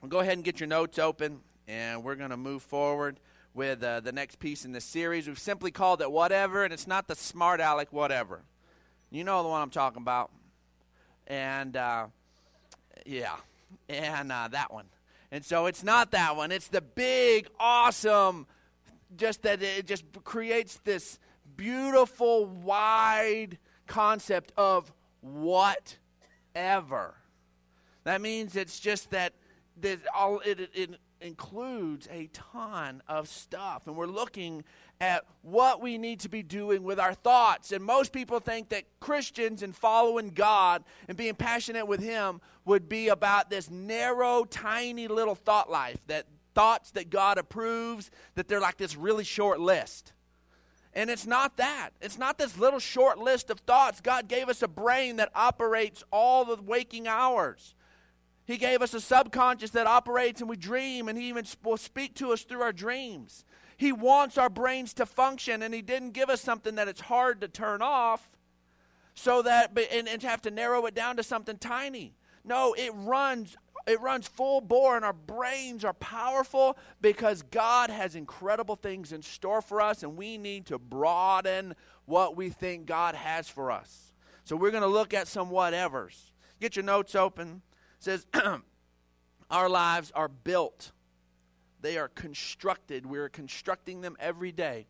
[0.00, 3.20] Well, go ahead and get your notes open, and we're going to move forward
[3.52, 5.28] with uh, the next piece in the series.
[5.28, 8.40] We've simply called it Whatever, and it's not the smart aleck whatever.
[9.10, 10.30] You know the one I'm talking about.
[11.26, 12.06] And, uh,
[13.04, 13.36] yeah,
[13.90, 14.86] and uh, that one.
[15.30, 16.50] And so it's not that one.
[16.50, 18.46] It's the big, awesome,
[19.18, 21.18] just that it just creates this
[21.58, 24.90] beautiful, wide concept of
[25.20, 25.98] whatever.
[28.04, 29.34] That means it's just that,
[29.82, 30.90] that all it, it, it
[31.20, 33.86] includes a ton of stuff.
[33.86, 34.64] And we're looking
[35.00, 37.72] at what we need to be doing with our thoughts.
[37.72, 42.88] And most people think that Christians and following God and being passionate with Him would
[42.88, 48.60] be about this narrow, tiny little thought life, that thoughts that God approves, that they're
[48.60, 50.12] like this really short list.
[50.92, 51.90] And it's not that.
[52.00, 54.00] It's not this little short list of thoughts.
[54.00, 57.74] God gave us a brain that operates all the waking hours.
[58.50, 62.14] He gave us a subconscious that operates and we dream, and He even will speak
[62.16, 63.44] to us through our dreams.
[63.76, 67.40] He wants our brains to function, and He didn't give us something that it's hard
[67.42, 68.28] to turn off
[69.14, 72.14] so that and, and have to narrow it down to something tiny.
[72.44, 78.14] No, it runs it runs full bore and our brains are powerful because God has
[78.14, 83.14] incredible things in store for us and we need to broaden what we think God
[83.14, 84.12] has for us.
[84.44, 86.30] So we're going to look at some whatevers.
[86.60, 87.62] Get your notes open
[88.00, 88.26] says,
[89.50, 90.92] Our lives are built,
[91.80, 93.06] they are constructed.
[93.06, 94.86] We're constructing them every day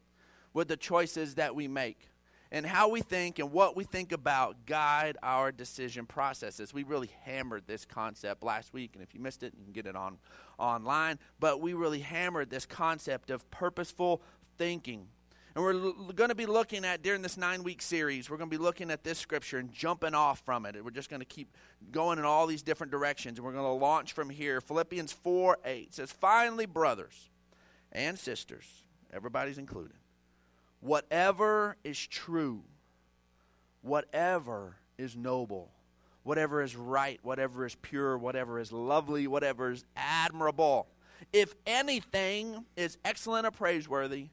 [0.53, 2.09] with the choices that we make.
[2.53, 6.75] And how we think and what we think about guide our decision processes.
[6.75, 9.87] We really hammered this concept last week, and if you missed it, you can get
[9.87, 10.19] it on
[10.59, 11.21] online.
[11.39, 14.21] But we really hammered this concept of purposeful
[14.59, 15.07] thinking.
[15.55, 18.51] And we're l- going to be looking at, during this nine week series, we're going
[18.51, 20.83] to be looking at this scripture and jumping off from it.
[20.85, 21.57] We're just going to keep
[21.91, 23.39] going in all these different directions.
[23.39, 24.61] And we're going to launch from here.
[24.61, 27.31] Philippians 4 8 says, Finally, brothers
[27.93, 28.65] and sisters,
[29.13, 29.97] everybody's included,
[30.81, 32.63] whatever is true,
[33.83, 35.73] whatever is noble,
[36.23, 40.87] whatever is right, whatever is pure, whatever is lovely, whatever is admirable,
[41.33, 44.29] if anything is excellent or praiseworthy,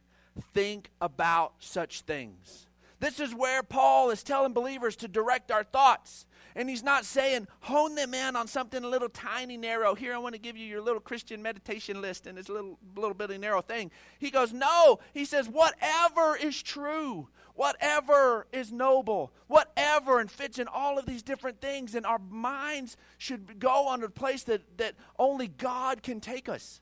[0.53, 2.67] think about such things.
[2.99, 6.25] This is where Paul is telling believers to direct our thoughts.
[6.55, 9.93] And he's not saying, hone them in on something a little tiny, narrow.
[9.93, 13.13] Here, I want to give you your little Christian meditation list and this little, little
[13.13, 13.91] bitty narrow thing.
[14.17, 14.97] He goes, no.
[15.13, 21.21] He says, whatever is true, whatever is noble, whatever, and fits in all of these
[21.21, 21.93] different things.
[21.93, 26.81] And our minds should go on a place that, that only God can take us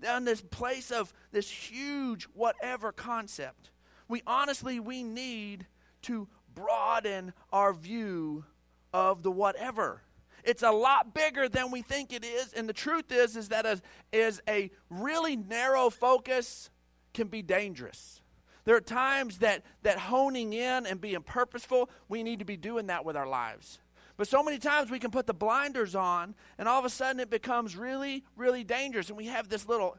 [0.00, 3.70] down this place of this huge whatever concept.
[4.08, 5.66] We honestly we need
[6.02, 8.44] to broaden our view
[8.92, 10.02] of the whatever.
[10.44, 13.66] It's a lot bigger than we think it is, and the truth is is that
[13.66, 13.80] a,
[14.12, 16.70] is a really narrow focus
[17.12, 18.20] can be dangerous.
[18.64, 22.86] There are times that that honing in and being purposeful, we need to be doing
[22.86, 23.78] that with our lives.
[24.16, 27.20] But so many times we can put the blinders on, and all of a sudden
[27.20, 29.08] it becomes really, really dangerous.
[29.08, 29.96] And we have this little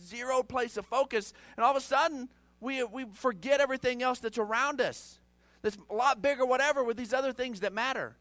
[0.00, 2.28] zero place of focus, and all of a sudden
[2.60, 5.18] we, we forget everything else that's around us.
[5.62, 8.16] That's a lot bigger, whatever, with these other things that matter.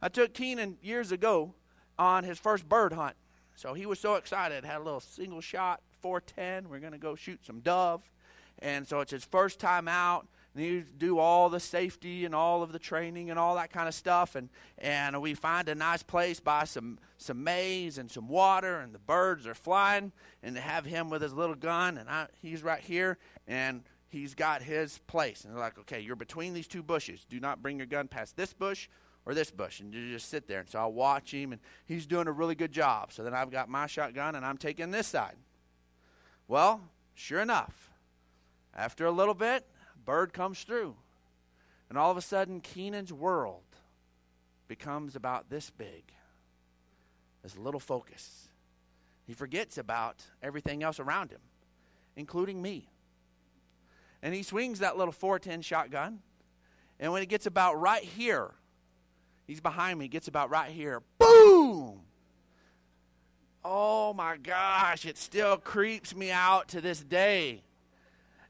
[0.00, 1.54] I took Keenan years ago
[1.98, 3.16] on his first bird hunt.
[3.56, 4.64] So he was so excited.
[4.64, 6.68] Had a little single shot, 410.
[6.68, 8.02] We're going to go shoot some dove.
[8.60, 12.62] And so it's his first time out and you do all the safety and all
[12.62, 14.36] of the training and all that kind of stuff.
[14.36, 14.48] And
[14.78, 19.00] and we find a nice place by some some maize and some water and the
[19.00, 20.12] birds are flying
[20.42, 24.62] and have him with his little gun and I, he's right here and he's got
[24.62, 25.44] his place.
[25.44, 27.24] And they're like okay you're between these two bushes.
[27.28, 28.88] Do not bring your gun past this bush
[29.26, 29.80] or this bush.
[29.80, 30.60] And you just sit there.
[30.60, 33.12] And so i'll watch him and he's doing a really good job.
[33.12, 35.36] So then i've got my shotgun and i'm taking this side.
[36.46, 36.80] Well
[37.16, 37.90] sure enough
[38.76, 39.66] after a little bit
[40.04, 40.96] bird comes through.
[41.88, 43.62] And all of a sudden, Keenan's world
[44.68, 46.12] becomes about this big.
[47.42, 48.48] There's a little focus.
[49.26, 51.40] He forgets about everything else around him,
[52.16, 52.88] including me.
[54.22, 56.20] And he swings that little 410 shotgun.
[56.98, 58.52] And when it gets about right here,
[59.46, 62.00] he's behind me, gets about right here, boom!
[63.64, 67.62] Oh my gosh, it still creeps me out to this day.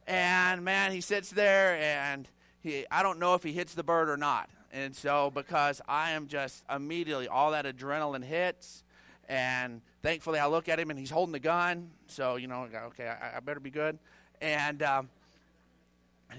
[0.07, 2.29] And man, he sits there and
[2.61, 4.51] he I don't know if he hits the bird or not.
[4.73, 8.83] And so because I am just immediately all that adrenaline hits
[9.29, 11.91] and thankfully I look at him and he's holding the gun.
[12.09, 13.99] So, you know, okay, I, I better be good.
[14.41, 15.09] And um,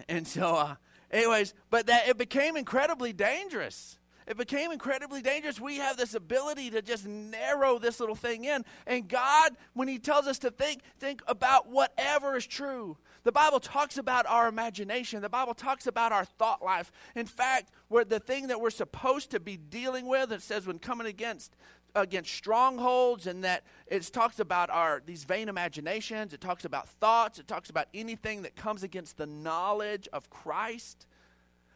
[0.10, 0.76] and so uh,
[1.10, 3.98] anyways, but that it became incredibly dangerous.
[4.28, 5.60] it became incredibly dangerous.
[5.60, 8.66] We have this ability to just narrow this little thing in.
[8.88, 12.98] And God, when He tells us to think, think about whatever is true.
[13.26, 15.24] The Bible talks about our imagination.
[15.24, 16.92] The Bible talks about our thought life.
[17.16, 20.78] In fact, where the thing that we're supposed to be dealing with, it says when
[20.78, 21.56] coming against
[21.96, 27.40] against strongholds and that it talks about our these vain imaginations it talks about thoughts
[27.40, 31.08] it talks about anything that comes against the knowledge of christ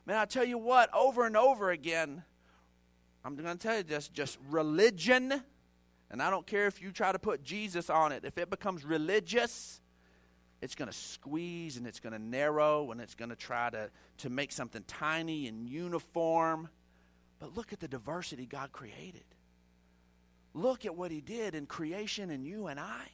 [0.05, 2.21] man i tell you what over and over again
[3.23, 5.41] i'm going to tell you this just religion
[6.11, 8.83] and i don't care if you try to put jesus on it if it becomes
[8.83, 9.79] religious
[10.61, 13.89] it's going to squeeze and it's going to narrow and it's going to try to,
[14.17, 16.69] to make something tiny and uniform
[17.39, 19.23] but look at the diversity god created
[20.53, 23.07] Look at what he did in creation and you and I.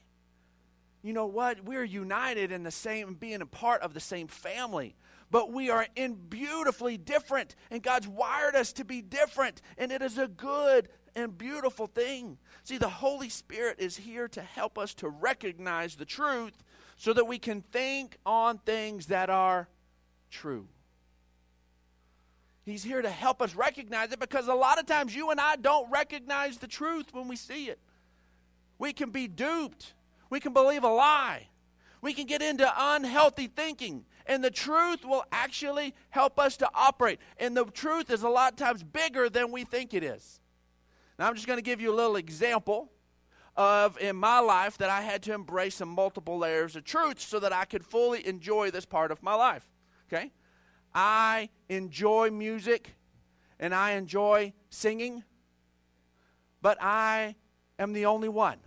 [1.02, 1.64] You know what?
[1.64, 4.96] We're united in the same, being a part of the same family.
[5.30, 10.02] But we are in beautifully different, and God's wired us to be different, and it
[10.02, 12.38] is a good and beautiful thing.
[12.64, 16.64] See, the Holy Spirit is here to help us to recognize the truth
[16.96, 19.68] so that we can think on things that are
[20.30, 20.68] true.
[22.66, 25.56] He's here to help us recognize it because a lot of times you and I
[25.56, 27.80] don't recognize the truth when we see it.
[28.80, 29.94] We can be duped.
[30.30, 31.50] We can believe a lie.
[32.02, 34.06] We can get into unhealthy thinking.
[34.26, 37.20] And the truth will actually help us to operate.
[37.38, 40.40] And the truth is a lot of times bigger than we think it is.
[41.20, 42.92] Now, I'm just going to give you a little example
[43.58, 47.40] of in my life that I had to embrace some multiple layers of truth so
[47.40, 49.66] that I could fully enjoy this part of my life.
[50.08, 50.32] Okay?
[50.94, 52.96] I enjoy music
[53.60, 55.24] and I enjoy singing,
[56.62, 57.36] but I
[57.80, 58.58] am the only one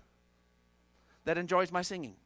[1.24, 2.16] that enjoys my singing.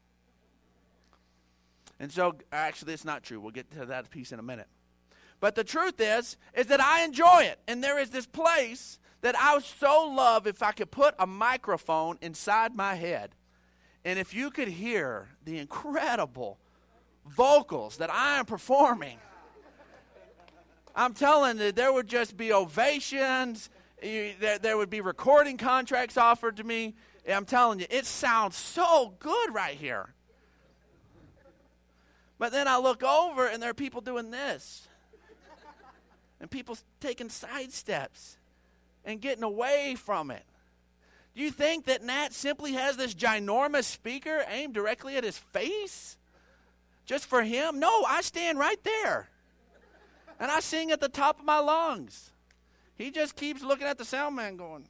[1.99, 3.39] And so, actually, it's not true.
[3.39, 4.67] We'll get to that piece in a minute.
[5.39, 7.61] But the truth is, is that I enjoy it.
[7.67, 11.27] And there is this place that I would so love if I could put a
[11.27, 13.35] microphone inside my head.
[14.05, 16.59] And if you could hear the incredible
[17.27, 19.19] vocals that I am performing
[20.95, 23.71] I'm telling you, there would just be ovations.
[24.01, 26.95] There, there would be recording contracts offered to me.
[27.29, 30.13] I'm telling you, it sounds so good right here.
[32.39, 34.89] But then I look over and there are people doing this.
[36.41, 38.37] And people taking side steps
[39.05, 40.45] and getting away from it.
[41.35, 46.19] Do you think that Nat simply has this ginormous speaker aimed directly at his face?
[47.07, 47.81] Just for him?
[47.81, 49.29] No, I stand right there
[50.43, 52.33] and I sing at the top of my lungs.
[52.97, 54.89] He just keeps looking at the sound man going,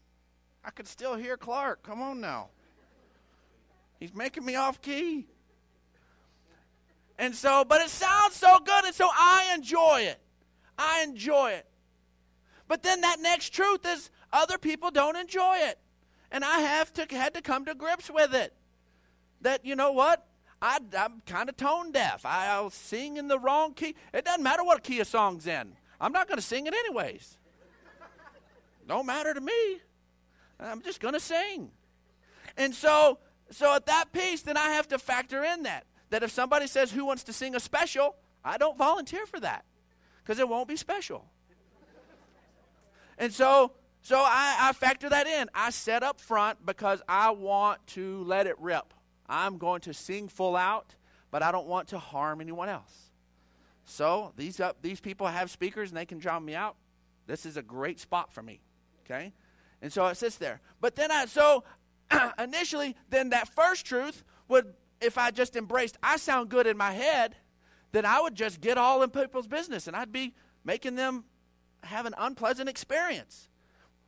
[0.65, 1.82] I could still hear Clark.
[1.82, 2.49] Come on now.
[4.00, 5.26] He's making me off key.
[7.19, 10.19] And so, but it sounds so good, and so I enjoy it.
[10.79, 11.67] I enjoy it.
[12.72, 15.78] But then that next truth is other people don't enjoy it.
[16.30, 18.54] And I have to had to come to grips with it.
[19.42, 20.26] That you know what?
[20.62, 22.24] I, am kind of tone deaf.
[22.24, 23.94] I, will sing in the wrong key.
[24.14, 25.74] It doesn't matter what key a song's in.
[26.00, 27.36] I'm not going to sing it anyways.
[28.88, 29.80] Don't matter to me.
[30.58, 31.72] I'm just going to sing.
[32.56, 33.19] And so,
[33.50, 35.84] so at that piece, then I have to factor in that.
[36.08, 38.16] That if somebody says, Who wants to sing a special?
[38.42, 39.66] I don't volunteer for that
[40.24, 41.26] because it won't be special.
[43.22, 43.70] And so,
[44.00, 45.48] so I, I factor that in.
[45.54, 48.92] I set up front because I want to let it rip.
[49.28, 50.96] I'm going to sing full out,
[51.31, 53.12] but I don't want to harm anyone else.
[53.84, 56.74] So these, uh, these people have speakers and they can drown me out.
[57.29, 58.60] This is a great spot for me.
[59.05, 59.32] Okay?
[59.81, 60.60] And so it sits there.
[60.81, 61.62] But then I, so
[62.41, 66.91] initially, then that first truth would, if I just embraced, I sound good in my
[66.91, 67.36] head,
[67.93, 71.22] then I would just get all in people's business and I'd be making them
[71.82, 73.48] have an unpleasant experience.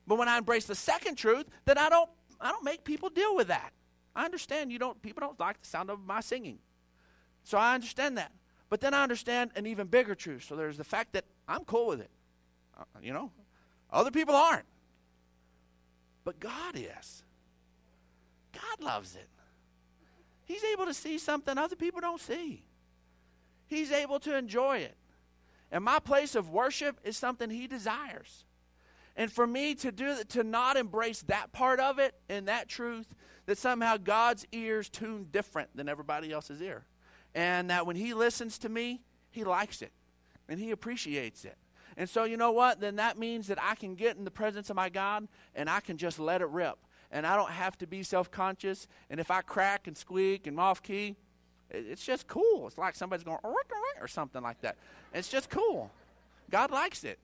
[0.06, 3.34] But when I embrace the second truth, then I don't, I don't make people deal
[3.34, 3.72] with that.
[4.14, 6.58] I understand you don't people don't like the sound of my singing.
[7.42, 8.32] So I understand that.
[8.70, 10.44] But then I understand an even bigger truth.
[10.44, 12.10] So there's the fact that I'm cool with it.
[12.78, 13.30] Uh, you know,
[13.92, 14.66] other people aren't.
[16.24, 17.22] But God is.
[18.52, 19.28] God loves it.
[20.44, 22.62] He's able to see something other people don't see.
[23.66, 24.96] He's able to enjoy it.
[25.74, 28.44] And my place of worship is something he desires.
[29.16, 33.12] And for me to do to not embrace that part of it and that truth,
[33.46, 36.84] that somehow God's ears tune different than everybody else's ear.
[37.34, 39.02] And that when he listens to me,
[39.32, 39.90] he likes it
[40.48, 41.58] and he appreciates it.
[41.96, 42.78] And so, you know what?
[42.78, 45.26] Then that means that I can get in the presence of my God
[45.56, 46.78] and I can just let it rip.
[47.10, 48.86] And I don't have to be self conscious.
[49.10, 51.16] And if I crack and squeak and off key,
[51.74, 52.66] it's just cool.
[52.66, 53.38] It's like somebody's going
[54.00, 54.76] or something like that.
[55.12, 55.90] It's just cool.
[56.50, 57.18] God likes it.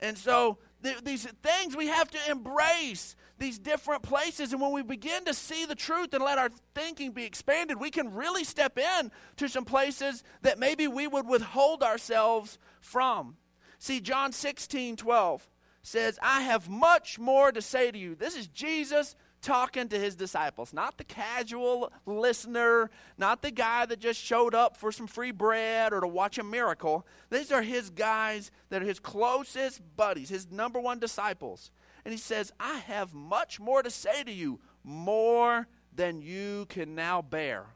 [0.00, 4.82] And so th- these things we have to embrace these different places and when we
[4.82, 8.78] begin to see the truth and let our thinking be expanded we can really step
[8.78, 13.36] in to some places that maybe we would withhold ourselves from
[13.78, 15.48] see john 16 12
[15.82, 19.14] says i have much more to say to you this is jesus
[19.46, 24.76] talking to his disciples, not the casual listener, not the guy that just showed up
[24.76, 27.06] for some free bread or to watch a miracle.
[27.30, 31.70] These are his guys that are his closest buddies, his number one disciples.
[32.04, 36.96] And he says, I have much more to say to you, more than you can
[36.96, 37.66] now bear.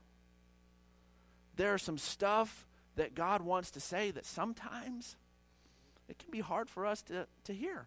[1.55, 5.17] There are some stuff that God wants to say that sometimes
[6.09, 7.87] it can be hard for us to, to hear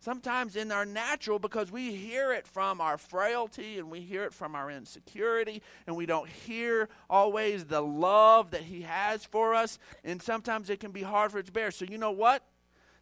[0.00, 4.32] sometimes in our natural because we hear it from our frailty and we hear it
[4.32, 9.78] from our insecurity and we don't hear always the love that he has for us.
[10.04, 11.70] And sometimes it can be hard for it to bear.
[11.70, 12.42] So you know what?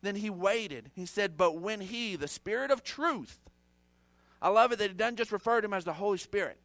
[0.02, 0.90] Then he waited.
[0.94, 3.38] He said but when he the spirit of truth.
[4.40, 6.58] I love it that it doesn't just refer to him as the holy spirit.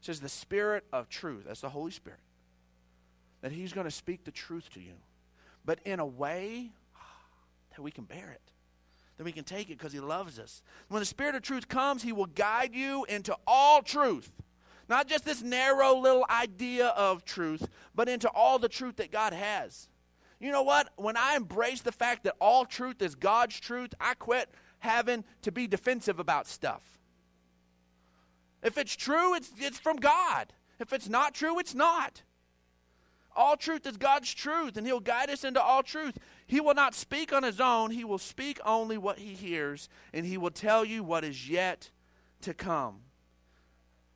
[0.00, 1.44] It says the spirit of truth.
[1.46, 2.20] That's the holy spirit.
[3.42, 4.94] That he's going to speak the truth to you.
[5.64, 6.70] But in a way
[7.76, 8.52] that we can bear it
[9.16, 10.62] then we can take it because He loves us.
[10.88, 14.32] When the Spirit of truth comes, He will guide you into all truth.
[14.88, 19.32] Not just this narrow little idea of truth, but into all the truth that God
[19.32, 19.88] has.
[20.40, 20.90] You know what?
[20.96, 24.50] When I embrace the fact that all truth is God's truth, I quit
[24.80, 26.98] having to be defensive about stuff.
[28.62, 30.52] If it's true, it's, it's from God.
[30.80, 32.22] If it's not true, it's not.
[33.34, 36.18] All truth is God's truth, and He'll guide us into all truth.
[36.46, 40.26] He will not speak on His own, He will speak only what He hears, and
[40.26, 41.90] He will tell you what is yet
[42.42, 43.00] to come.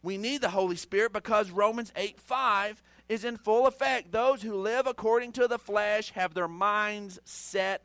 [0.02, 4.12] We need the Holy Spirit because Romans 8 5 is in full effect.
[4.12, 7.82] Those who live according to the flesh have their minds set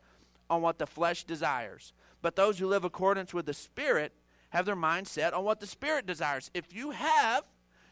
[0.49, 1.93] on what the flesh desires.
[2.21, 4.13] But those who live accordance with the Spirit
[4.49, 6.51] have their mind set on what the Spirit desires.
[6.53, 7.43] If you have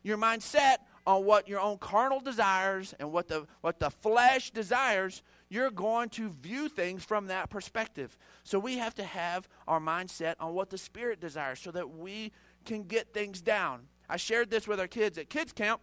[0.03, 4.51] your mind set on what your own carnal desires and what the, what the flesh
[4.51, 8.17] desires, you're going to view things from that perspective.
[8.43, 12.31] So we have to have our mindset on what the Spirit desires so that we
[12.65, 13.87] can get things down.
[14.07, 15.81] I shared this with our kids at Kids Camp,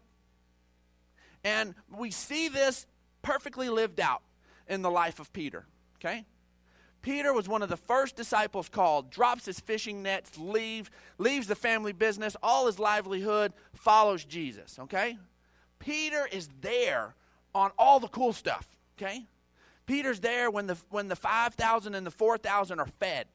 [1.45, 2.87] and we see this
[3.23, 4.23] perfectly lived out
[4.69, 5.67] in the life of Peter.
[5.99, 6.25] Okay?
[7.03, 11.55] Peter was one of the first disciples called, drops his fishing nets, leave, leaves the
[11.55, 15.17] family business, all his livelihood, follows Jesus, okay?
[15.79, 17.15] Peter is there
[17.55, 18.67] on all the cool stuff,
[18.99, 19.25] okay?
[19.87, 23.27] Peter's there when the when the 5,000 and the 4,000 are fed,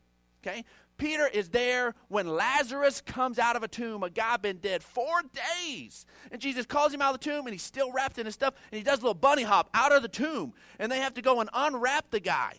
[0.46, 0.64] okay?
[0.98, 5.24] Peter is there when Lazarus comes out of a tomb, a guy been dead four
[5.64, 6.06] days.
[6.32, 8.54] And Jesus calls him out of the tomb and he's still wrapped in his stuff
[8.72, 10.54] and he does a little bunny hop out of the tomb.
[10.78, 12.58] And they have to go and unwrap the guy.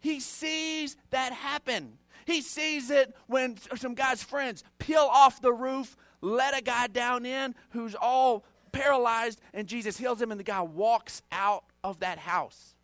[0.00, 1.96] He sees that happen.
[2.26, 7.24] He sees it when some guy's friends peel off the roof, let a guy down
[7.24, 12.18] in who's all paralyzed, and Jesus heals him, and the guy walks out of that
[12.18, 12.74] house.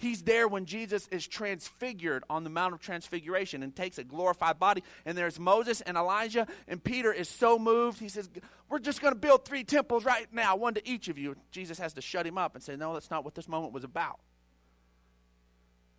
[0.00, 4.58] He's there when Jesus is transfigured on the Mount of Transfiguration and takes a glorified
[4.58, 4.82] body.
[5.04, 8.00] And there's Moses and Elijah, and Peter is so moved.
[8.00, 8.30] He says,
[8.70, 11.36] We're just going to build three temples right now, one to each of you.
[11.50, 13.84] Jesus has to shut him up and say, No, that's not what this moment was
[13.84, 14.20] about.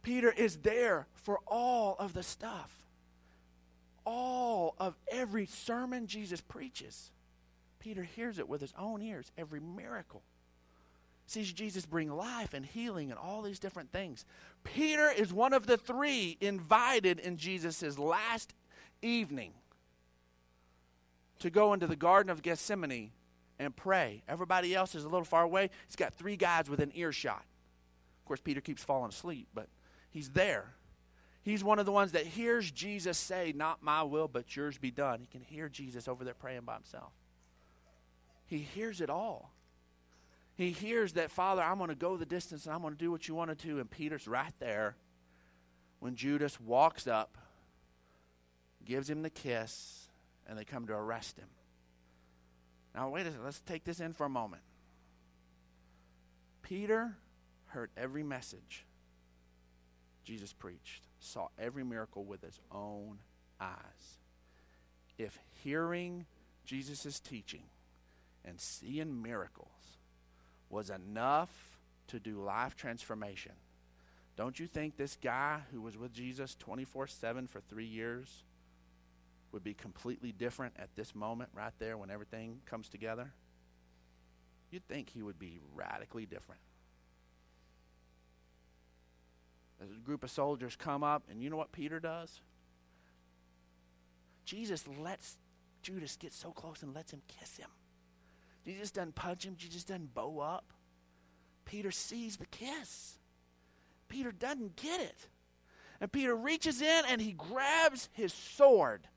[0.01, 2.75] Peter is there for all of the stuff.
[4.03, 7.11] All of every sermon Jesus preaches.
[7.77, 10.23] Peter hears it with his own ears, every miracle.
[11.25, 14.25] Sees Jesus bring life and healing and all these different things.
[14.63, 18.53] Peter is one of the three invited in Jesus' last
[19.01, 19.53] evening
[21.39, 23.11] to go into the Garden of Gethsemane
[23.59, 24.23] and pray.
[24.27, 25.69] Everybody else is a little far away.
[25.87, 27.45] He's got three guys within earshot.
[28.19, 29.67] Of course, Peter keeps falling asleep, but
[30.09, 30.73] He's there.
[31.43, 34.91] He's one of the ones that hears Jesus say, Not my will, but yours be
[34.91, 35.19] done.
[35.21, 37.13] He can hear Jesus over there praying by himself.
[38.45, 39.51] He hears it all.
[40.61, 43.09] He hears that, Father, I'm going to go the distance and I'm going to do
[43.09, 43.79] what you want to do.
[43.79, 44.95] And Peter's right there
[45.99, 47.35] when Judas walks up,
[48.85, 50.07] gives him the kiss,
[50.45, 51.47] and they come to arrest him.
[52.93, 53.43] Now, wait a second.
[53.43, 54.61] Let's take this in for a moment.
[56.61, 57.15] Peter
[57.65, 58.85] heard every message
[60.23, 63.17] Jesus preached, saw every miracle with his own
[63.59, 64.19] eyes.
[65.17, 66.27] If hearing
[66.65, 67.63] Jesus' teaching
[68.45, 69.97] and seeing miracles
[70.71, 71.49] was enough
[72.07, 73.53] to do life transformation,
[74.35, 78.43] don't you think this guy who was with Jesus 24 7 for three years
[79.51, 83.31] would be completely different at this moment right there when everything comes together?
[84.71, 86.61] You'd think he would be radically different.
[89.81, 92.41] a group of soldiers come up, and you know what Peter does?
[94.45, 95.37] Jesus lets
[95.81, 97.69] Judas get so close and lets him kiss him.
[98.65, 100.73] Jesus doesn't punch him, Jesus doesn't bow up.
[101.65, 103.17] Peter sees the kiss.
[104.07, 105.27] Peter doesn't get it.
[105.99, 109.07] And Peter reaches in and he grabs his sword.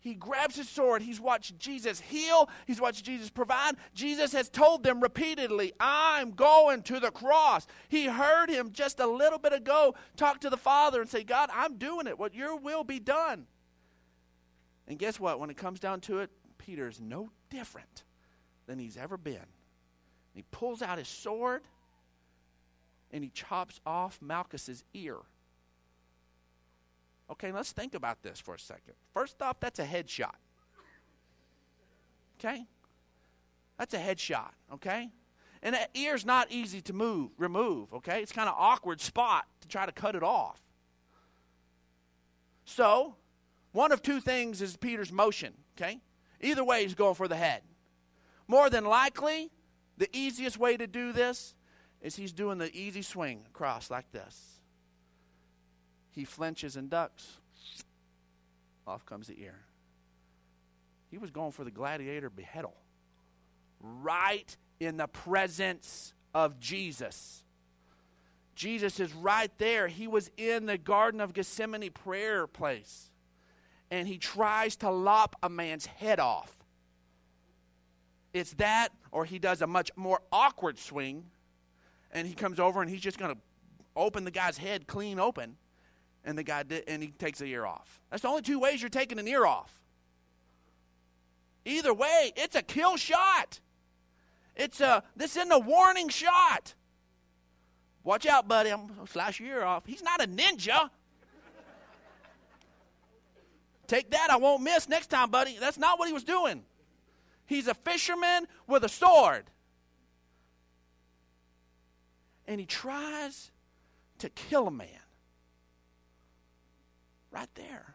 [0.00, 1.02] He grabs his sword.
[1.02, 2.48] He's watched Jesus heal.
[2.66, 3.74] He's watched Jesus provide.
[3.94, 7.66] Jesus has told them repeatedly, I'm going to the cross.
[7.88, 11.50] He heard him just a little bit ago talk to the Father and say, God,
[11.52, 12.18] I'm doing it.
[12.18, 13.46] What your will be done.
[14.86, 15.40] And guess what?
[15.40, 18.04] When it comes down to it, Peter's no different
[18.66, 19.46] than he's ever been.
[20.34, 21.62] He pulls out his sword
[23.10, 25.16] and he chops off Malchus's ear.
[27.30, 28.94] Okay, let's think about this for a second.
[29.12, 30.34] First off, that's a headshot.
[32.38, 32.66] Okay?
[33.78, 35.10] That's a headshot, okay?
[35.62, 38.22] And that ear's not easy to move, remove, okay?
[38.22, 40.60] It's kind of awkward spot to try to cut it off.
[42.64, 43.16] So,
[43.72, 46.00] one of two things is Peter's motion, okay?
[46.40, 47.62] Either way, he's going for the head.
[48.46, 49.50] More than likely,
[49.96, 51.54] the easiest way to do this
[52.00, 54.60] is he's doing the easy swing across like this.
[56.12, 57.38] He flinches and ducks.
[58.86, 59.58] Off comes the ear.
[61.10, 62.72] He was going for the gladiator beheadal.
[63.80, 67.42] Right in the presence of Jesus.
[68.54, 69.86] Jesus is right there.
[69.88, 73.10] He was in the Garden of Gethsemane prayer place.
[73.90, 76.54] And he tries to lop a man's head off.
[78.34, 81.24] It's that, or he does a much more awkward swing
[82.12, 83.40] and he comes over and he's just going to
[83.96, 85.56] open the guy's head clean open,
[86.24, 88.00] and the guy and he takes the ear off.
[88.10, 89.80] That's the only two ways you're taking an ear off.
[91.64, 93.60] Either way, it's a kill shot.
[94.56, 96.74] It's a this isn't a warning shot.
[98.04, 98.70] Watch out, buddy.
[98.70, 99.84] I'm gonna slash your ear off.
[99.86, 100.90] He's not a ninja.
[103.88, 105.56] Take that, I won't miss next time, buddy.
[105.58, 106.62] That's not what he was doing.
[107.46, 109.46] He's a fisherman with a sword
[112.48, 113.52] and he tries
[114.18, 114.88] to kill a man.
[117.30, 117.94] Right there.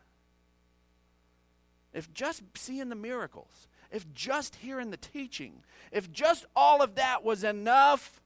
[1.91, 7.23] If just seeing the miracles, if just hearing the teaching, if just all of that
[7.23, 8.21] was enough,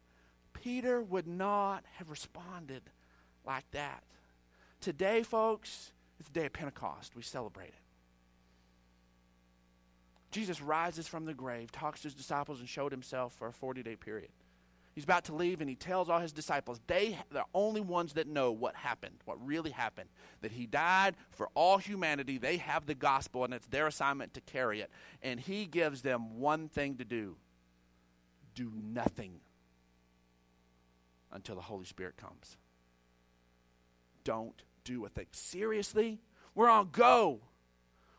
[0.54, 2.84] Peter would not have responded
[3.46, 4.04] like that.
[4.82, 7.16] Today, folks, it's the day of Pentecost.
[7.16, 7.82] We celebrate it.
[10.32, 13.84] Jesus rises from the grave, talks to his disciples, and showed himself for a 40
[13.84, 14.30] day period.
[14.94, 18.14] He's about to leave, and he tells all his disciples, they, are the only ones
[18.14, 20.10] that know what happened, what really happened.
[20.42, 22.40] That he died for all humanity.
[22.40, 24.90] They have the gospel, and it's their assignment to carry it.
[25.22, 27.36] And he gives them one thing to do
[28.56, 29.34] do nothing
[31.32, 32.58] until the Holy Spirit comes.
[34.24, 35.28] Don't do a thing.
[35.32, 36.20] Seriously?
[36.56, 37.40] We're on go.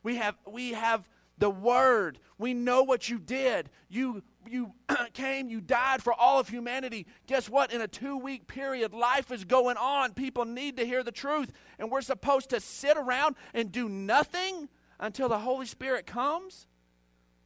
[0.03, 2.19] We have, we have the word.
[2.39, 3.71] We know what you did.
[3.89, 4.73] You you
[5.13, 7.07] came, you died for all of humanity.
[7.27, 7.73] Guess what?
[7.73, 10.15] In a 2-week period, life is going on.
[10.15, 14.69] People need to hear the truth, and we're supposed to sit around and do nothing
[14.99, 16.67] until the Holy Spirit comes?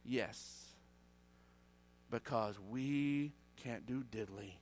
[0.05, 0.75] Yes.
[2.09, 4.53] Because we can't do diddly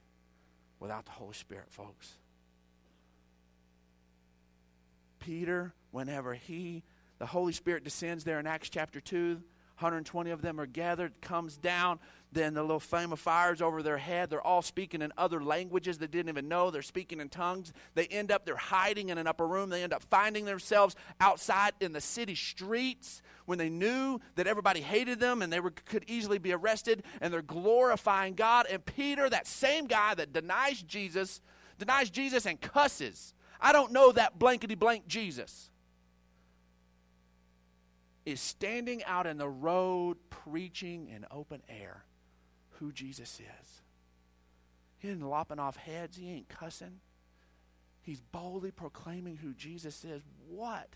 [0.80, 2.14] without the Holy Spirit, folks.
[5.22, 6.84] Peter, whenever he
[7.22, 9.34] the Holy Spirit descends there in Acts chapter 2.
[9.34, 12.00] 120 of them are gathered, comes down.
[12.32, 14.32] Then the little flame of fire is over their head.
[14.32, 16.72] They're all speaking in other languages they didn't even know.
[16.72, 17.74] They're speaking in tongues.
[17.94, 19.70] They end up, they're hiding in an upper room.
[19.70, 24.82] They end up finding themselves outside in the city streets when they knew that everybody
[24.82, 27.04] hated them and they were, could easily be arrested.
[27.22, 28.66] And they're glorifying God.
[28.68, 31.40] And Peter, that same guy that denies Jesus,
[31.78, 33.36] denies Jesus and cusses.
[33.62, 35.70] I don't know that blankety blank Jesus
[38.26, 42.04] is standing out in the road preaching in open air
[42.80, 43.82] who Jesus is.
[44.98, 47.00] He ain't lopping off heads, he ain't cussing.
[48.04, 50.22] He's boldly proclaiming who Jesus is.
[50.48, 50.90] What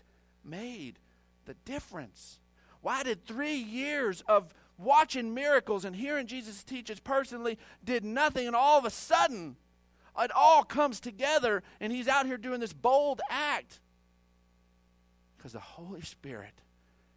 [0.44, 0.98] made
[1.44, 2.40] the difference?
[2.82, 8.46] Why did three years of watching miracles and hearing Jesus teach us personally did nothing,
[8.46, 9.56] and all of a sudden
[10.18, 13.80] it all comes together and he's out here doing this bold act?
[15.36, 16.62] Because the Holy Spirit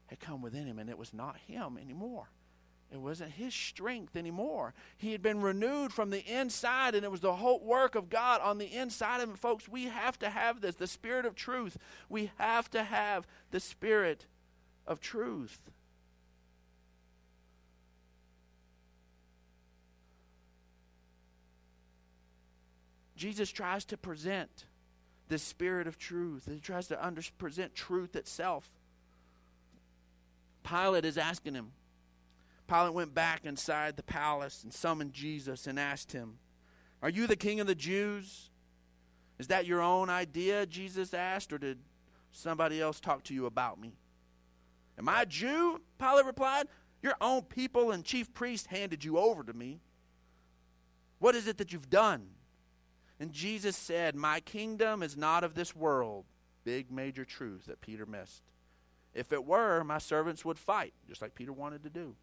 [0.08, 2.30] had come within him, and it was not him anymore.
[2.92, 4.74] It wasn't his strength anymore.
[4.98, 8.42] He had been renewed from the inside, and it was the whole work of God
[8.42, 9.36] on the inside of him.
[9.36, 11.78] Folks, we have to have this the spirit of truth.
[12.10, 14.26] We have to have the spirit
[14.88, 15.60] of truth.
[23.20, 24.66] Jesus tries to present
[25.28, 26.48] the spirit of truth.
[26.50, 28.72] He tries to under, present truth itself.
[30.64, 31.74] Pilate is asking him.
[32.66, 36.38] Pilate went back inside the palace and summoned Jesus and asked him,
[37.02, 38.52] Are you the king of the Jews?
[39.38, 40.66] Is that your own idea?
[40.66, 41.80] Jesus asked, or did
[42.32, 43.98] somebody else talk to you about me?
[44.98, 45.82] Am I a Jew?
[46.00, 46.68] Pilate replied.
[47.02, 49.82] Your own people and chief priests handed you over to me.
[51.20, 52.28] What is it that you've done?
[53.20, 56.26] And Jesus said, My kingdom is not of this world.
[56.64, 58.44] Big major truth that Peter missed.
[59.14, 62.16] If it were, my servants would fight, just like Peter wanted to do,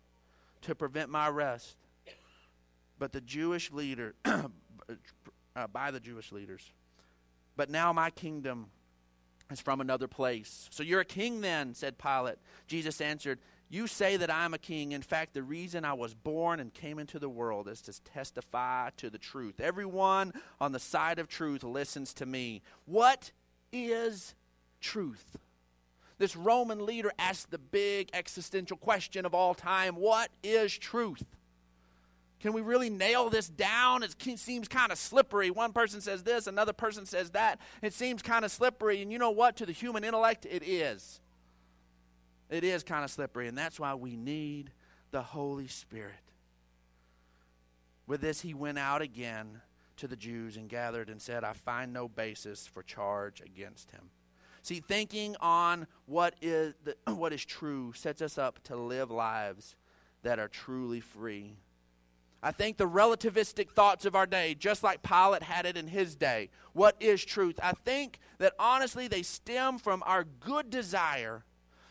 [0.62, 1.76] to prevent my arrest.
[2.98, 6.72] But the Jewish leader, uh, by the Jewish leaders.
[7.56, 8.66] But now my kingdom
[9.50, 10.68] is from another place.
[10.70, 12.36] So you're a king then, said Pilate.
[12.66, 14.92] Jesus answered, You say that I'm a king.
[14.92, 18.90] In fact, the reason I was born and came into the world is to testify
[18.98, 19.60] to the truth.
[19.60, 22.62] Everyone on the side of truth listens to me.
[22.84, 23.32] What
[23.72, 24.34] is
[24.80, 25.36] truth?
[26.18, 31.24] This Roman leader asked the big existential question of all time What is truth?
[32.38, 34.02] Can we really nail this down?
[34.02, 35.50] It seems kind of slippery.
[35.50, 37.58] One person says this, another person says that.
[37.82, 39.02] It seems kind of slippery.
[39.02, 39.56] And you know what?
[39.56, 41.20] To the human intellect, it is.
[42.48, 43.48] It is kind of slippery.
[43.48, 44.70] And that's why we need
[45.10, 46.14] the Holy Spirit.
[48.06, 49.60] With this, he went out again
[49.96, 54.10] to the Jews and gathered and said, I find no basis for charge against him.
[54.62, 59.76] See, thinking on what is, the, what is true sets us up to live lives
[60.22, 61.56] that are truly free
[62.46, 66.14] I think the relativistic thoughts of our day, just like Pilate had it in his
[66.14, 67.58] day, what is truth?
[67.60, 71.44] I think that honestly they stem from our good desire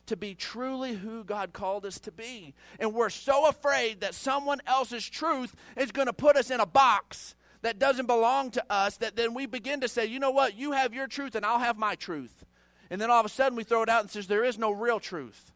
[0.07, 2.53] to be truly who God called us to be.
[2.79, 6.65] And we're so afraid that someone else's truth is going to put us in a
[6.65, 10.55] box that doesn't belong to us that then we begin to say, you know what,
[10.55, 12.45] you have your truth and I'll have my truth.
[12.89, 14.71] And then all of a sudden we throw it out and says there is no
[14.71, 15.51] real truth.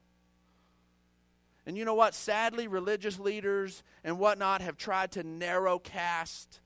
[1.65, 2.15] And you know what?
[2.15, 6.61] Sadly, religious leaders and whatnot have tried to narrow cast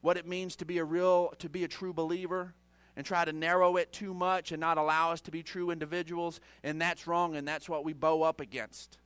[0.00, 2.54] what it means to be a real, to be a true believer
[2.98, 6.40] and try to narrow it too much and not allow us to be true individuals.
[6.64, 8.98] And that's wrong, and that's what we bow up against.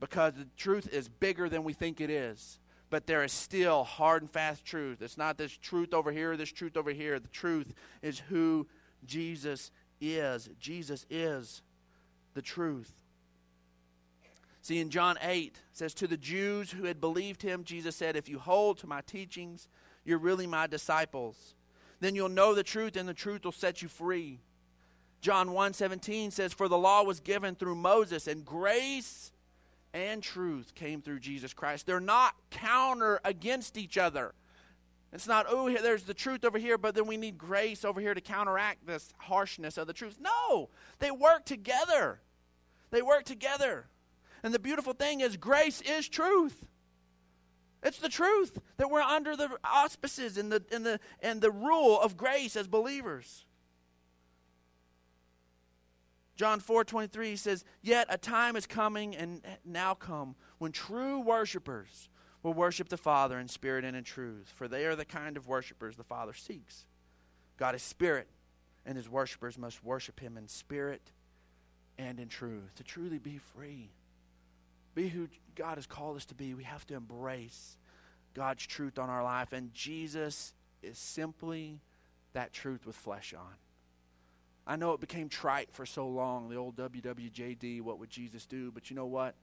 [0.00, 2.58] Because the truth is bigger than we think it is.
[2.88, 5.02] But there is still hard and fast truth.
[5.02, 7.20] It's not this truth over here, this truth over here.
[7.20, 8.66] The truth is who
[9.04, 9.70] Jesus
[10.00, 10.48] is.
[10.58, 11.60] Jesus is
[12.32, 12.94] the truth.
[14.62, 18.30] See, in John 8, says, To the Jews who had believed him, Jesus said, If
[18.30, 19.68] you hold to my teachings,
[20.02, 21.56] you're really my disciples.
[22.02, 24.40] Then you'll know the truth, and the truth will set you free.
[25.20, 29.30] John 1 17 says, For the law was given through Moses, and grace
[29.94, 31.86] and truth came through Jesus Christ.
[31.86, 34.34] They're not counter against each other.
[35.12, 38.14] It's not, oh, there's the truth over here, but then we need grace over here
[38.14, 40.18] to counteract this harshness of the truth.
[40.20, 42.20] No, they work together.
[42.90, 43.86] They work together.
[44.42, 46.64] And the beautiful thing is, grace is truth.
[47.82, 52.00] It's the truth that we're under the auspices and the, and the, and the rule
[52.00, 53.44] of grace as believers.
[56.36, 62.08] John 4 23 says, Yet a time is coming and now come when true worshipers
[62.42, 65.46] will worship the Father in spirit and in truth, for they are the kind of
[65.46, 66.86] worshipers the Father seeks.
[67.56, 68.28] God is spirit,
[68.84, 71.12] and his worshipers must worship him in spirit
[71.98, 73.90] and in truth to truly be free
[74.94, 77.76] be who God has called us to be, we have to embrace
[78.34, 79.52] God's truth on our life.
[79.52, 81.80] And Jesus is simply
[82.32, 83.54] that truth with flesh on.
[84.66, 88.70] I know it became trite for so long, the old WWJD, what would Jesus do?
[88.70, 89.34] But you know what?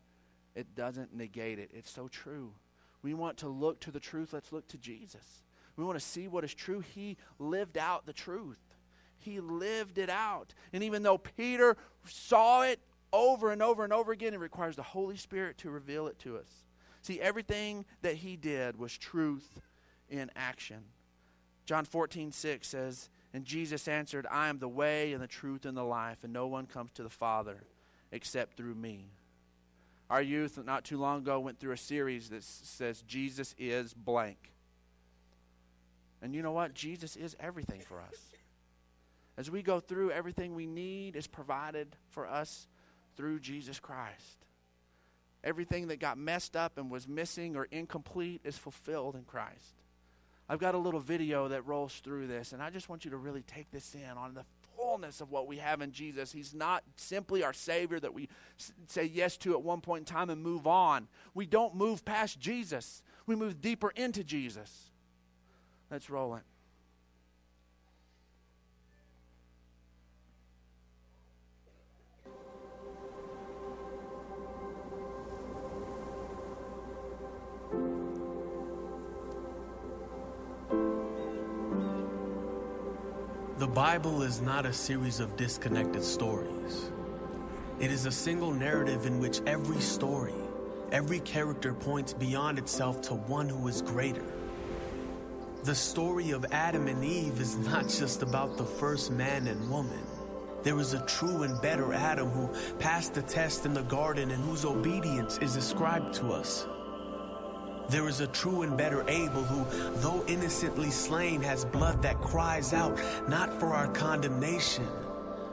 [0.55, 1.71] It doesn't negate it.
[1.73, 2.53] It's so true.
[3.01, 5.43] We want to look to the truth, let's look to Jesus.
[5.75, 6.81] We want to see what is true.
[6.81, 8.59] He lived out the truth.
[9.17, 10.53] He lived it out.
[10.73, 12.79] And even though Peter saw it
[13.12, 14.34] over and over and over again.
[14.34, 16.48] It requires the Holy Spirit to reveal it to us.
[17.02, 19.62] See, everything that he did was truth
[20.10, 20.84] in action.
[21.65, 25.78] John 14, 6 says, And Jesus answered, I am the way and the truth and
[25.78, 27.63] the life, and no one comes to the Father
[28.12, 29.06] except through me.
[30.10, 34.52] Our youth, not too long ago, went through a series that says, Jesus is blank.
[36.22, 36.74] And you know what?
[36.74, 38.15] Jesus is everything for us.
[39.38, 42.67] As we go through, everything we need is provided for us
[43.15, 44.45] through Jesus Christ.
[45.43, 49.76] Everything that got messed up and was missing or incomplete is fulfilled in Christ.
[50.50, 53.17] I've got a little video that rolls through this, and I just want you to
[53.17, 54.43] really take this in on the
[54.76, 56.32] fullness of what we have in Jesus.
[56.32, 58.30] He's not simply our Savior that we
[58.88, 61.08] say yes to at one point in time and move on.
[61.34, 64.89] We don't move past Jesus, we move deeper into Jesus.
[65.91, 66.43] Let's roll it.
[83.67, 86.91] Bible is not a series of disconnected stories.
[87.80, 90.34] It is a single narrative in which every story,
[90.93, 94.24] every character points beyond itself to one who is greater.
[95.63, 100.06] The story of Adam and Eve is not just about the first man and woman.
[100.63, 102.48] There is a true and better Adam who
[102.80, 106.65] passed the test in the garden and whose obedience is ascribed to us.
[107.89, 112.71] There is a true and better Abel who, though innocently slain, has blood that cries
[112.71, 114.88] out not for our condemnation,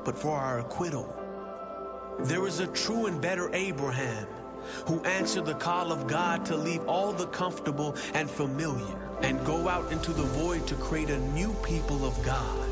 [0.04, 1.14] but for our acquittal.
[2.20, 4.26] There is a true and better Abraham
[4.86, 9.66] who answered the call of God to leave all the comfortable and familiar and go
[9.68, 12.68] out into the void to create a new people of God.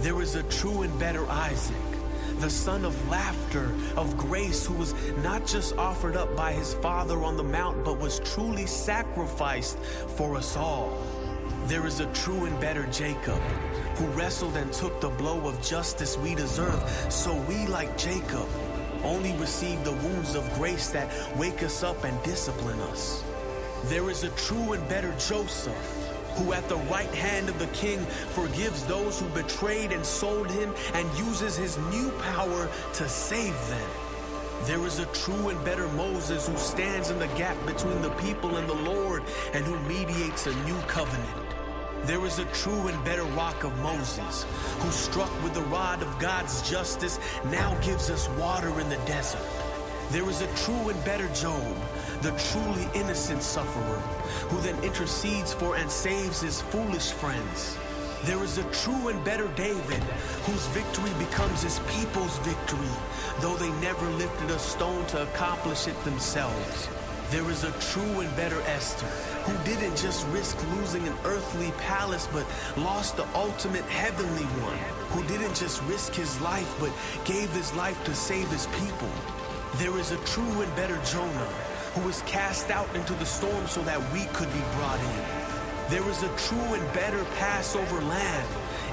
[0.00, 1.87] There is a true and better Isaac
[2.40, 7.24] the son of laughter, of grace, who was not just offered up by his father
[7.24, 9.78] on the mount, but was truly sacrificed
[10.16, 11.02] for us all.
[11.66, 13.40] There is a true and better Jacob,
[13.96, 18.48] who wrestled and took the blow of justice we deserve, so we, like Jacob,
[19.04, 23.22] only receive the wounds of grace that wake us up and discipline us.
[23.84, 25.97] There is a true and better Joseph,
[26.38, 27.98] who at the right hand of the king
[28.34, 33.90] forgives those who betrayed and sold him and uses his new power to save them.
[34.64, 38.56] There is a true and better Moses who stands in the gap between the people
[38.56, 39.22] and the Lord
[39.52, 41.48] and who mediates a new covenant.
[42.04, 44.46] There is a true and better rock of Moses,
[44.78, 49.42] who struck with the rod of God's justice now gives us water in the desert.
[50.10, 51.76] There is a true and better Job,
[52.22, 54.00] the truly innocent sufferer,
[54.48, 57.76] who then intercedes for and saves his foolish friends.
[58.24, 60.02] There is a true and better David,
[60.44, 62.94] whose victory becomes his people's victory,
[63.40, 66.88] though they never lifted a stone to accomplish it themselves.
[67.30, 69.06] There is a true and better Esther,
[69.44, 74.78] who didn't just risk losing an earthly palace, but lost the ultimate heavenly one,
[75.10, 76.90] who didn't just risk his life, but
[77.24, 79.10] gave his life to save his people.
[79.76, 81.52] There is a true and better Jonah,
[81.94, 85.48] who was cast out into the storm so that we could be brought in.
[85.90, 88.48] There is a true and better Passover lamb,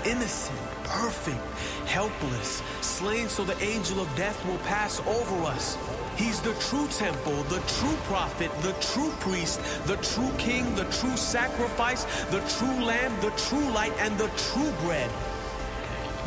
[0.05, 1.41] innocent, perfect,
[1.86, 5.77] helpless, slain so the angel of death will pass over us.
[6.15, 11.17] He's the true temple, the true prophet, the true priest, the true king, the true
[11.17, 15.12] sacrifice, the true lamb, the true light, and the true bread.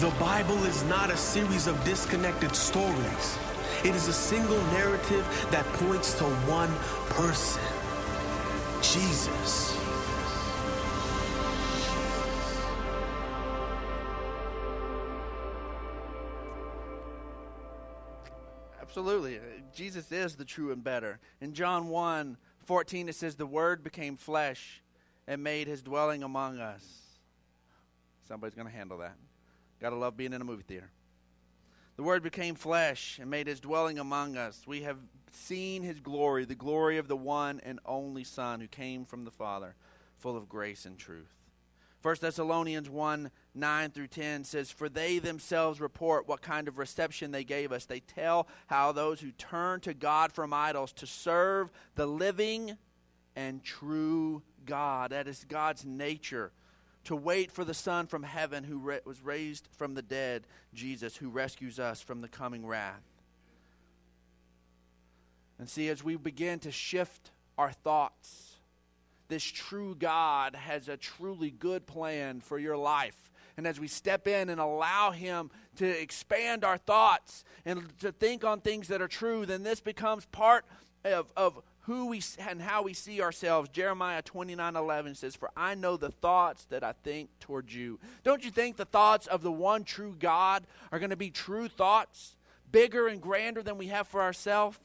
[0.00, 3.38] The Bible is not a series of disconnected stories.
[3.84, 6.74] It is a single narrative that points to one
[7.10, 7.62] person
[8.82, 9.76] Jesus.
[18.80, 19.38] Absolutely.
[19.38, 19.42] Uh,
[19.74, 21.20] Jesus is the true and better.
[21.40, 22.36] In John 1
[22.66, 24.82] 14, it says, The Word became flesh
[25.26, 26.82] and made his dwelling among us.
[28.26, 29.14] Somebody's going to handle that.
[29.80, 30.90] Gotta love being in a movie theater.
[31.98, 34.62] The Word became flesh and made his dwelling among us.
[34.68, 34.98] We have
[35.32, 39.32] seen his glory, the glory of the one and only Son who came from the
[39.32, 39.74] Father,
[40.16, 41.34] full of grace and truth.
[42.02, 47.32] 1 Thessalonians 1 9 through 10 says, For they themselves report what kind of reception
[47.32, 47.84] they gave us.
[47.84, 52.78] They tell how those who turn to God from idols to serve the living
[53.34, 56.52] and true God, that is God's nature,
[57.08, 61.16] to wait for the Son from heaven who re- was raised from the dead, Jesus,
[61.16, 63.00] who rescues us from the coming wrath.
[65.58, 68.56] And see, as we begin to shift our thoughts,
[69.28, 73.30] this true God has a truly good plan for your life.
[73.56, 78.44] And as we step in and allow Him to expand our thoughts and to think
[78.44, 80.66] on things that are true, then this becomes part
[81.06, 83.70] of, of who we and how we see ourselves.
[83.70, 87.98] Jeremiah 29 11 says, For I know the thoughts that I think toward you.
[88.24, 91.66] Don't you think the thoughts of the one true God are going to be true
[91.66, 92.36] thoughts,
[92.70, 94.78] bigger and grander than we have for ourselves?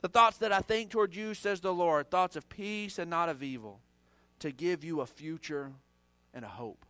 [0.00, 3.28] The thoughts that I think toward you, says the Lord, thoughts of peace and not
[3.28, 3.78] of evil,
[4.40, 5.70] to give you a future
[6.34, 6.84] and a hope.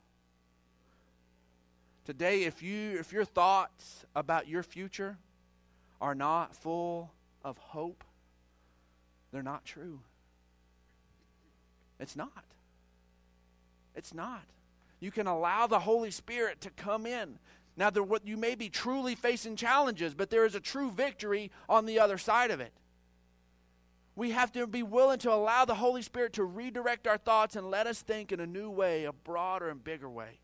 [2.06, 5.18] Today, if you if your thoughts about your future
[6.00, 7.10] are not full
[7.44, 8.04] of hope,
[9.32, 10.00] they're not true.
[11.98, 12.44] It's not.
[13.94, 14.44] It's not.
[15.00, 17.38] You can allow the Holy Spirit to come in.
[17.76, 21.86] Now, there, you may be truly facing challenges, but there is a true victory on
[21.86, 22.72] the other side of it.
[24.16, 27.70] We have to be willing to allow the Holy Spirit to redirect our thoughts and
[27.70, 30.40] let us think in a new way, a broader and bigger way.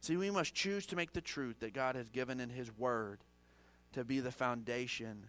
[0.00, 3.20] See, we must choose to make the truth that God has given in His Word
[3.92, 5.28] to be the foundation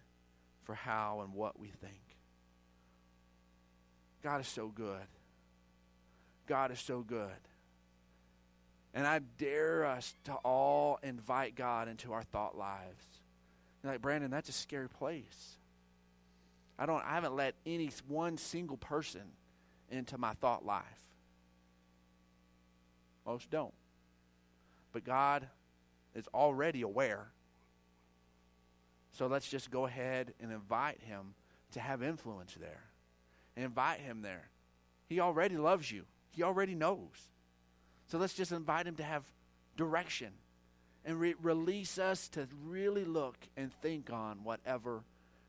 [0.64, 2.05] for how and what we think.
[4.26, 5.06] God is so good.
[6.48, 7.30] God is so good.
[8.92, 13.04] And I dare us to all invite God into our thought lives.
[13.84, 15.58] You're like, Brandon, that's a scary place.
[16.76, 19.22] I don't I haven't let any one single person
[19.92, 20.82] into my thought life.
[23.24, 23.74] Most don't.
[24.92, 25.46] But God
[26.16, 27.28] is already aware.
[29.12, 31.36] So let's just go ahead and invite him
[31.74, 32.86] to have influence there.
[33.56, 34.48] Invite him there.
[35.08, 36.04] He already loves you.
[36.30, 37.28] He already knows.
[38.08, 39.24] So let's just invite him to have
[39.76, 40.32] direction
[41.04, 45.02] and re- release us to really look and think on whatever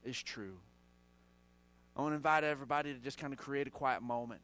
[0.06, 0.58] is true.
[1.96, 4.42] I want to invite everybody to just kind of create a quiet moment.